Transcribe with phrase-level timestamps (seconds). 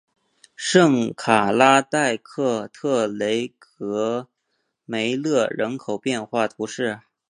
[0.55, 4.27] 圣卡拉代克特雷戈
[4.83, 7.01] 梅勒人口变化图示